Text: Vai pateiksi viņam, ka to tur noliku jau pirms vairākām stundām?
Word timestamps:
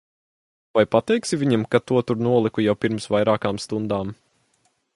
Vai 0.77 0.83
pateiksi 0.95 1.37
viņam, 1.41 1.65
ka 1.75 1.81
to 1.91 1.99
tur 2.11 2.23
noliku 2.29 2.65
jau 2.67 2.75
pirms 2.85 3.07
vairākām 3.17 3.61
stundām? 3.67 4.15